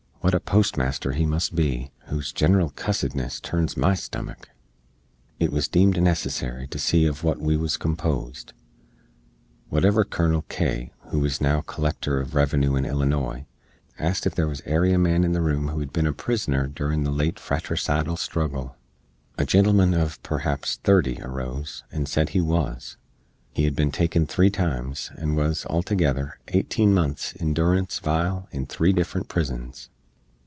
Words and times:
Wat 0.23 0.35
a 0.35 0.39
postmaster 0.39 1.13
he 1.13 1.25
must 1.25 1.55
be, 1.55 1.91
whose 2.05 2.31
gineral 2.31 2.69
cussedness 2.69 3.41
turns 3.41 3.75
my 3.75 3.95
stummick!" 3.95 4.49
It 5.39 5.51
wuz 5.51 5.61
deemed 5.67 5.99
necessary 5.99 6.67
to 6.67 6.77
see 6.77 7.05
uv 7.05 7.23
wat 7.23 7.39
we 7.39 7.57
wuz 7.57 7.75
compozed; 7.79 8.53
whatever 9.69 10.05
Kernel 10.05 10.43
K, 10.47 10.93
who 11.07 11.25
is 11.25 11.41
now 11.41 11.61
Collector 11.61 12.23
uv 12.23 12.35
Revenue 12.35 12.75
in 12.75 12.83
Illinoy, 12.85 13.47
asked 13.97 14.27
ef 14.27 14.35
there 14.35 14.47
wuz 14.47 14.61
ary 14.65 14.95
man 14.95 15.23
in 15.23 15.31
the 15.31 15.41
room 15.41 15.69
who 15.69 15.79
hed 15.79 15.91
bin 15.91 16.05
a 16.05 16.13
prizner 16.13 16.67
doorin 16.67 17.03
the 17.03 17.09
late 17.09 17.39
fratricidle 17.39 18.15
struggle. 18.15 18.75
A 19.39 19.45
gentleman 19.45 19.91
uv, 19.91 20.21
perhaps, 20.21 20.75
thirty 20.83 21.15
aroze, 21.15 21.81
and 21.91 22.07
sed 22.07 22.29
he 22.29 22.39
wuz. 22.41 22.95
He 23.51 23.63
hed 23.63 23.75
bin 23.75 23.91
taken 23.91 24.27
three 24.27 24.51
times, 24.51 25.09
and 25.17 25.35
wuz, 25.35 25.65
altogether, 25.67 26.39
18 26.49 26.93
months 26.93 27.33
in 27.33 27.55
doorance 27.55 27.97
vile 27.97 28.47
in 28.51 28.67
three 28.67 28.93
diffrent 28.93 29.27
prizns. 29.27 29.89